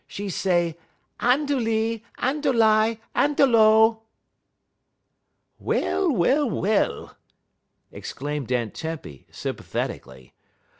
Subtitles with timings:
[0.17, 0.75] 'E say:
[1.19, 2.01] "'Andolee!
[2.17, 2.99] Andoli!
[3.15, 3.99] Andolo!'"
[5.59, 7.15] "Well, well, well!"
[7.91, 10.33] exclaimed Aunt Tempy, sympathetically.